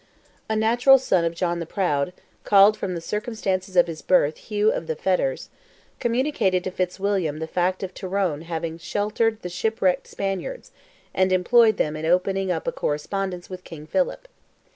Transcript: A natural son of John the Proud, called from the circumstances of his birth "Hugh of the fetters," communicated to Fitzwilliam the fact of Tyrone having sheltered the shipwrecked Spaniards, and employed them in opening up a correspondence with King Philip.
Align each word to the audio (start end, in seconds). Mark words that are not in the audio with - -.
A 0.49 0.55
natural 0.55 0.97
son 0.97 1.23
of 1.25 1.35
John 1.35 1.59
the 1.59 1.67
Proud, 1.67 2.11
called 2.43 2.75
from 2.75 2.95
the 2.95 3.01
circumstances 3.01 3.75
of 3.75 3.85
his 3.85 4.01
birth 4.01 4.37
"Hugh 4.37 4.71
of 4.71 4.87
the 4.87 4.95
fetters," 4.95 5.49
communicated 5.99 6.63
to 6.63 6.71
Fitzwilliam 6.71 7.37
the 7.37 7.45
fact 7.45 7.83
of 7.83 7.93
Tyrone 7.93 8.41
having 8.41 8.79
sheltered 8.79 9.43
the 9.43 9.49
shipwrecked 9.49 10.07
Spaniards, 10.07 10.71
and 11.13 11.31
employed 11.31 11.77
them 11.77 11.95
in 11.95 12.07
opening 12.07 12.51
up 12.51 12.67
a 12.67 12.71
correspondence 12.71 13.47
with 13.47 13.63
King 13.63 13.85
Philip. 13.85 14.27